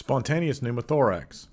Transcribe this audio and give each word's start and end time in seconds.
Spontaneous 0.00 0.60
pneumothorax. 0.60 1.48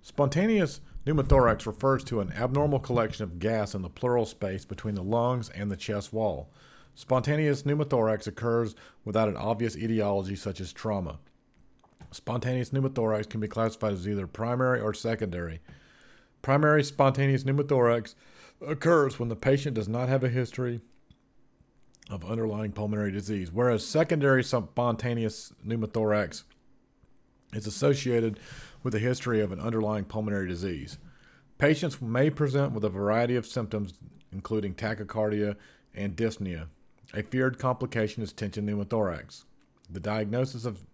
Spontaneous 0.00 0.80
pneumothorax 1.04 1.66
refers 1.66 2.04
to 2.04 2.20
an 2.20 2.32
abnormal 2.32 2.78
collection 2.78 3.24
of 3.24 3.40
gas 3.40 3.74
in 3.74 3.82
the 3.82 3.90
pleural 3.90 4.24
space 4.24 4.64
between 4.64 4.94
the 4.94 5.02
lungs 5.02 5.48
and 5.48 5.68
the 5.68 5.76
chest 5.76 6.12
wall. 6.12 6.48
Spontaneous 6.94 7.64
pneumothorax 7.64 8.28
occurs 8.28 8.76
without 9.04 9.28
an 9.28 9.36
obvious 9.36 9.76
etiology 9.76 10.36
such 10.36 10.60
as 10.60 10.72
trauma. 10.72 11.18
Spontaneous 12.12 12.70
pneumothorax 12.70 13.28
can 13.28 13.40
be 13.40 13.48
classified 13.48 13.94
as 13.94 14.06
either 14.06 14.28
primary 14.28 14.80
or 14.80 14.94
secondary. 14.94 15.60
Primary 16.42 16.84
spontaneous 16.84 17.42
pneumothorax 17.42 18.14
occurs 18.64 19.18
when 19.18 19.28
the 19.28 19.34
patient 19.34 19.74
does 19.74 19.88
not 19.88 20.08
have 20.08 20.22
a 20.22 20.28
history 20.28 20.82
of 22.08 22.24
underlying 22.24 22.70
pulmonary 22.70 23.10
disease, 23.10 23.50
whereas 23.50 23.84
secondary 23.84 24.44
spontaneous 24.44 25.52
pneumothorax 25.66 26.44
is 27.56 27.66
associated 27.66 28.38
with 28.82 28.94
a 28.94 29.00
history 29.00 29.40
of 29.40 29.50
an 29.50 29.60
underlying 29.60 30.04
pulmonary 30.04 30.46
disease. 30.46 30.98
Patients 31.58 32.00
may 32.02 32.30
present 32.30 32.72
with 32.72 32.84
a 32.84 32.90
variety 32.90 33.34
of 33.34 33.46
symptoms, 33.46 33.94
including 34.30 34.74
tachycardia 34.74 35.56
and 35.94 36.14
dyspnea. 36.14 36.66
A 37.14 37.22
feared 37.22 37.58
complication 37.58 38.22
is 38.22 38.32
tension 38.32 38.66
pneumothorax. 38.66 39.44
The 39.88 40.00
diagnosis 40.00 40.64
of 40.64 40.86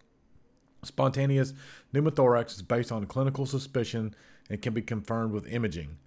spontaneous 0.83 1.53
pneumothorax 1.93 2.55
is 2.55 2.61
based 2.61 2.91
on 2.91 3.05
clinical 3.05 3.45
suspicion 3.45 4.15
and 4.49 4.61
can 4.61 4.73
be 4.73 4.81
confirmed 4.81 5.33
with 5.33 5.51
imaging. 5.51 5.97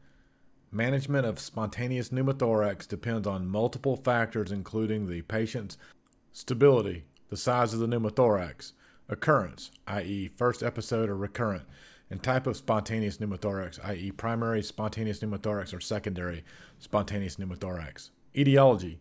Management 0.73 1.27
of 1.27 1.38
spontaneous 1.38 2.09
pneumothorax 2.09 2.88
depends 2.88 3.27
on 3.27 3.47
multiple 3.47 3.97
factors, 3.97 4.50
including 4.50 5.09
the 5.09 5.23
patient's 5.23 5.77
stability, 6.33 7.05
the 7.28 7.36
size 7.36 7.73
of 7.73 7.80
the 7.80 7.86
pneumothorax, 7.86 8.73
Occurrence, 9.09 9.70
i.e., 9.87 10.30
first 10.37 10.62
episode 10.62 11.09
or 11.09 11.16
recurrent, 11.16 11.64
and 12.10 12.23
type 12.23 12.47
of 12.47 12.56
spontaneous 12.56 13.19
pneumothorax, 13.19 13.78
i.e., 13.84 14.11
primary 14.12 14.62
spontaneous 14.62 15.20
pneumothorax 15.20 15.72
or 15.72 15.81
secondary 15.81 16.44
spontaneous 16.78 17.36
pneumothorax. 17.36 18.11
Etiology. 18.36 18.98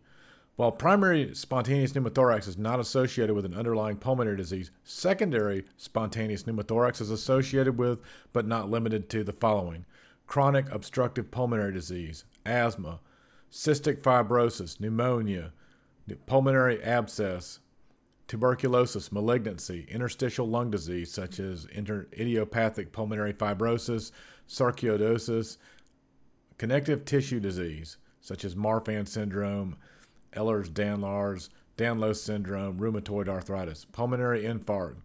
While 0.56 0.72
primary 0.72 1.36
spontaneous 1.36 1.92
pneumothorax 1.94 2.48
is 2.48 2.58
not 2.58 2.80
associated 2.80 3.36
with 3.36 3.46
an 3.46 3.54
underlying 3.54 3.98
pulmonary 3.98 4.38
disease, 4.38 4.72
secondary 4.84 5.66
spontaneous 5.76 6.44
pneumothorax 6.44 7.02
is 7.02 7.12
associated 7.12 7.78
with, 7.78 8.00
but 8.32 8.48
not 8.48 8.70
limited 8.70 9.10
to, 9.10 9.24
the 9.24 9.34
following 9.34 9.86
chronic 10.28 10.72
obstructive 10.72 11.30
pulmonary 11.30 11.74
disease, 11.74 12.26
asthma, 12.46 13.00
cystic 13.52 14.02
fibrosis, 14.02 14.80
pneumonia, 14.80 15.52
pulmonary 16.26 16.82
abscess, 16.84 17.60
tuberculosis, 18.28 19.12
malignancy, 19.12 19.86
interstitial 19.90 20.48
lung 20.48 20.72
disease 20.72 21.12
such 21.12 21.40
as 21.40 21.66
inter- 21.66 22.08
idiopathic 22.14 22.92
pulmonary 22.92 23.34
fibrosis, 23.34 24.12
sarcoidosis, 24.48 25.58
connective 26.58 27.06
tissue 27.06 27.40
disease 27.40 27.98
such 28.22 28.44
as 28.44 28.56
Marfan 28.56 29.08
syndrome, 29.08 29.78
Ehlers-Danlos, 30.34 31.50
Danlos 31.78 32.16
syndrome, 32.16 32.80
rheumatoid 32.80 33.28
arthritis, 33.28 33.86
pulmonary 33.86 34.44
infarct, 34.44 34.96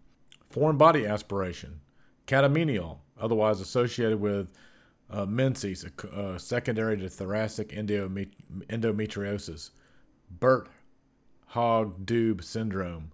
foreign 0.49 0.77
body 0.77 1.05
aspiration, 1.05 1.81
catamenial, 2.25 2.97
otherwise 3.19 3.61
associated 3.61 4.19
with 4.19 4.51
uh, 5.11 5.25
menses, 5.25 5.85
uh, 6.11 6.37
secondary 6.37 6.97
to 6.97 7.09
thoracic 7.09 7.69
endometriosis, 7.69 9.71
Birt 10.39 10.69
Hogg 11.51 12.05
Dube 12.05 12.41
syndrome. 12.41 13.11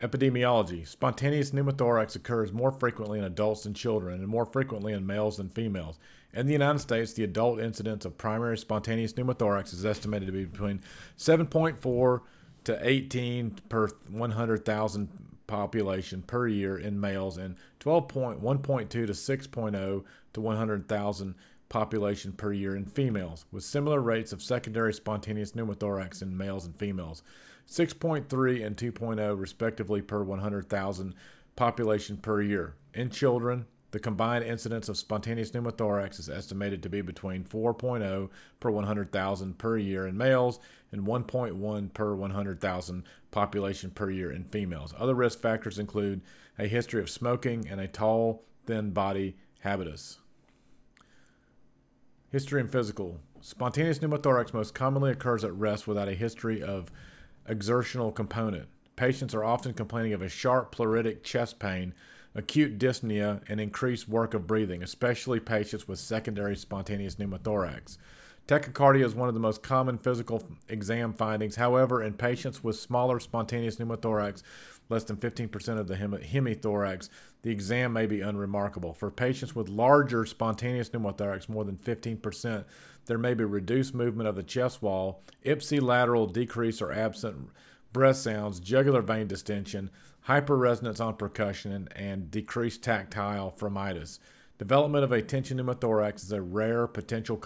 Epidemiology 0.00 0.86
Spontaneous 0.86 1.52
pneumothorax 1.52 2.16
occurs 2.16 2.52
more 2.52 2.72
frequently 2.72 3.20
in 3.20 3.24
adults 3.24 3.62
than 3.62 3.72
children 3.72 4.18
and 4.18 4.26
more 4.26 4.44
frequently 4.44 4.92
in 4.92 5.06
males 5.06 5.36
than 5.36 5.48
females. 5.48 5.98
In 6.34 6.46
the 6.46 6.52
United 6.52 6.80
States, 6.80 7.12
the 7.12 7.22
adult 7.22 7.60
incidence 7.60 8.04
of 8.04 8.18
primary 8.18 8.58
spontaneous 8.58 9.12
pneumothorax 9.12 9.72
is 9.72 9.86
estimated 9.86 10.26
to 10.26 10.32
be 10.32 10.44
between 10.44 10.80
7.4 11.16 12.20
to 12.64 12.78
18 12.82 13.50
per 13.68 13.88
100,000 14.10 15.08
population 15.46 16.22
per 16.22 16.48
year 16.48 16.76
in 16.76 17.00
males 17.00 17.38
and 17.38 17.54
12.1.2 17.78 18.88
to 18.88 19.06
6.0 19.06 20.04
to 20.32 20.40
100,000 20.40 21.34
population 21.68 22.32
per 22.32 22.52
year 22.52 22.76
in 22.76 22.84
females, 22.84 23.44
with 23.50 23.64
similar 23.64 24.00
rates 24.00 24.32
of 24.32 24.42
secondary 24.42 24.92
spontaneous 24.92 25.52
pneumothorax 25.52 26.22
in 26.22 26.36
males 26.36 26.66
and 26.66 26.76
females, 26.76 27.22
6.3 27.68 28.64
and 28.64 28.76
2.0 28.76 29.40
respectively 29.40 30.00
per 30.00 30.22
100,000 30.22 31.14
population 31.56 32.16
per 32.16 32.40
year. 32.40 32.76
In 32.94 33.10
children, 33.10 33.66
the 33.90 33.98
combined 33.98 34.44
incidence 34.44 34.88
of 34.88 34.98
spontaneous 34.98 35.50
pneumothorax 35.52 36.18
is 36.18 36.28
estimated 36.28 36.82
to 36.82 36.88
be 36.88 37.00
between 37.00 37.44
4.0 37.44 38.28
per 38.60 38.70
100,000 38.70 39.58
per 39.58 39.78
year 39.78 40.06
in 40.06 40.16
males 40.16 40.60
and 40.92 41.06
1.1 41.06 41.94
per 41.94 42.14
100,000 42.14 43.04
population 43.30 43.90
per 43.90 44.10
year 44.10 44.30
in 44.30 44.44
females. 44.44 44.94
Other 44.98 45.14
risk 45.14 45.40
factors 45.40 45.78
include 45.78 46.20
a 46.58 46.66
history 46.66 47.00
of 47.00 47.10
smoking 47.10 47.66
and 47.68 47.80
a 47.80 47.88
tall, 47.88 48.44
thin 48.66 48.90
body 48.90 49.36
habitus. 49.60 50.18
History 52.36 52.60
and 52.60 52.70
physical. 52.70 53.18
Spontaneous 53.40 54.00
pneumothorax 54.00 54.52
most 54.52 54.74
commonly 54.74 55.10
occurs 55.10 55.42
at 55.42 55.54
rest 55.54 55.88
without 55.88 56.06
a 56.06 56.12
history 56.12 56.62
of 56.62 56.92
exertional 57.48 58.12
component. 58.12 58.68
Patients 58.94 59.34
are 59.34 59.42
often 59.42 59.72
complaining 59.72 60.12
of 60.12 60.20
a 60.20 60.28
sharp 60.28 60.74
pleuritic 60.74 61.22
chest 61.22 61.58
pain, 61.58 61.94
acute 62.34 62.78
dyspnea, 62.78 63.40
and 63.48 63.58
increased 63.58 64.06
work 64.06 64.34
of 64.34 64.46
breathing, 64.46 64.82
especially 64.82 65.40
patients 65.40 65.88
with 65.88 65.98
secondary 65.98 66.56
spontaneous 66.56 67.14
pneumothorax. 67.14 67.96
Tachycardia 68.46 69.06
is 69.06 69.14
one 69.14 69.28
of 69.28 69.34
the 69.34 69.40
most 69.40 69.62
common 69.62 69.96
physical 69.96 70.42
exam 70.68 71.14
findings. 71.14 71.56
However, 71.56 72.02
in 72.02 72.12
patients 72.12 72.62
with 72.62 72.78
smaller 72.78 73.18
spontaneous 73.18 73.76
pneumothorax, 73.76 74.42
less 74.88 75.04
than 75.04 75.16
15% 75.16 75.78
of 75.78 75.88
the 75.88 75.96
hemithorax, 75.96 77.08
the 77.42 77.50
exam 77.50 77.92
may 77.92 78.06
be 78.06 78.20
unremarkable. 78.20 78.92
For 78.92 79.10
patients 79.10 79.54
with 79.54 79.68
larger 79.68 80.24
spontaneous 80.24 80.90
pneumothorax, 80.90 81.48
more 81.48 81.64
than 81.64 81.76
15%, 81.76 82.64
there 83.06 83.18
may 83.18 83.34
be 83.34 83.44
reduced 83.44 83.94
movement 83.94 84.28
of 84.28 84.36
the 84.36 84.42
chest 84.42 84.82
wall, 84.82 85.22
ipsilateral 85.44 86.32
decrease 86.32 86.80
or 86.80 86.92
absent 86.92 87.50
breath 87.92 88.16
sounds, 88.16 88.60
jugular 88.60 89.00
vein 89.00 89.26
distension, 89.26 89.90
hyperresonance 90.28 91.00
on 91.00 91.16
percussion, 91.16 91.88
and, 91.94 92.30
decreased 92.30 92.82
tactile 92.82 93.54
fremitus. 93.56 94.18
Development 94.58 95.04
of 95.04 95.12
a 95.12 95.22
tension 95.22 95.58
pneumothorax 95.58 96.16
is 96.24 96.32
a 96.32 96.42
rare 96.42 96.86
potential 96.86 97.36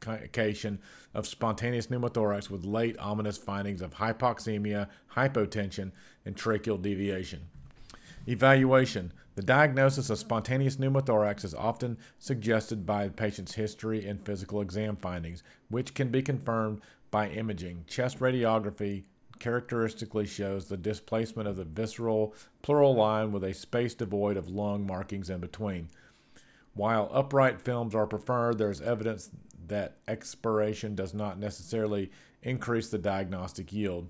complication 0.00 0.78
of 1.14 1.26
spontaneous 1.26 1.88
pneumothorax 1.88 2.50
with 2.50 2.64
late 2.64 2.98
ominous 2.98 3.38
findings 3.38 3.82
of 3.82 3.94
hypoxemia, 3.94 4.88
hypotension, 5.14 5.92
and 6.24 6.36
tracheal 6.36 6.80
deviation. 6.80 7.48
Evaluation 8.26 9.12
The 9.36 9.42
diagnosis 9.42 10.10
of 10.10 10.18
spontaneous 10.18 10.76
pneumothorax 10.76 11.44
is 11.44 11.54
often 11.54 11.96
suggested 12.18 12.84
by 12.84 13.06
the 13.06 13.12
patient's 13.12 13.54
history 13.54 14.06
and 14.06 14.24
physical 14.24 14.60
exam 14.60 14.96
findings, 14.96 15.42
which 15.70 15.94
can 15.94 16.10
be 16.10 16.22
confirmed 16.22 16.80
by 17.10 17.28
imaging. 17.28 17.84
Chest 17.88 18.18
radiography 18.18 19.04
characteristically 19.38 20.26
shows 20.26 20.66
the 20.66 20.76
displacement 20.76 21.48
of 21.48 21.56
the 21.56 21.64
visceral 21.64 22.34
pleural 22.62 22.94
line 22.94 23.32
with 23.32 23.44
a 23.44 23.54
space 23.54 23.94
devoid 23.94 24.36
of 24.36 24.48
lung 24.48 24.86
markings 24.86 25.30
in 25.30 25.40
between. 25.40 25.88
While 26.74 27.10
upright 27.12 27.60
films 27.60 27.94
are 27.94 28.06
preferred, 28.06 28.58
there 28.58 28.70
is 28.70 28.80
evidence 28.80 29.30
that 29.68 29.96
expiration 30.06 30.94
does 30.94 31.14
not 31.14 31.38
necessarily 31.38 32.10
increase 32.42 32.88
the 32.88 32.98
diagnostic 32.98 33.72
yield. 33.72 34.08